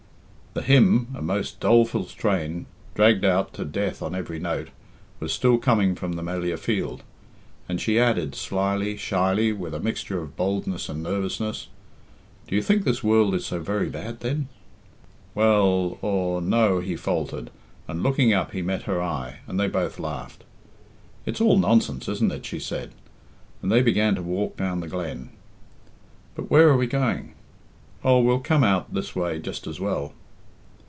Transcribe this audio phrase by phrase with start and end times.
[0.53, 4.67] The hymn (a most doleful strain, dragged out to death on every note)
[5.21, 7.03] was still coming from the Melliah field,
[7.69, 11.69] and she added, slyly, shyly, with a mixture of boldness and nervousness,
[12.49, 14.49] "Do you think this world is so very bad, then?"
[15.33, 17.49] "Well aw no," he faltered,
[17.87, 20.43] and looking up he met her eye, and they both laughed.
[21.25, 22.91] "It's all nonsense, isn't it?" she said,
[23.61, 25.29] and they began to walk down the glen.
[26.35, 27.35] "But where are we going?"
[28.03, 30.11] "Oh, we'll come out this way just as well."